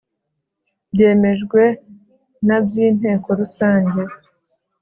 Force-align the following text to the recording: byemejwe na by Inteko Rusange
byemejwe 0.93 1.61
na 2.47 2.57
by 2.63 2.73
Inteko 2.87 3.27
Rusange 3.39 4.01